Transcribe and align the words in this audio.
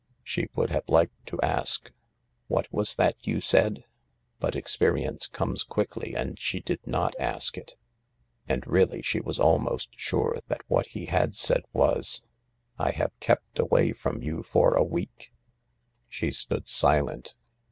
She 0.23 0.47
would 0.55 0.71
have 0.71 0.89
liked 0.89 1.27
to 1.27 1.39
ask," 1.43 1.91
What 2.47 2.73
was 2.73 2.95
that 2.95 3.17
you 3.21 3.39
said?" 3.39 3.83
but 4.39 4.55
experience 4.55 5.27
comes 5.27 5.61
quickly 5.63 6.15
and 6.15 6.39
she 6.39 6.59
did 6.59 6.79
not 6.87 7.13
ask 7.19 7.55
it. 7.55 7.75
And 8.49 8.65
really 8.65 9.03
she 9.03 9.19
was 9.19 9.39
almost 9.39 9.89
sure 9.95 10.39
that 10.47 10.67
what 10.67 10.87
he 10.87 11.05
had 11.05 11.35
said 11.35 11.65
was," 11.71 12.23
I 12.79 12.89
have 12.93 13.11
kept 13.19 13.59
away 13.59 13.93
from 13.93 14.23
you 14.23 14.41
for 14.41 14.73
a 14.73 14.83
week." 14.83 15.31
She 16.09 16.31
stood 16.31 16.67
silent. 16.67 17.35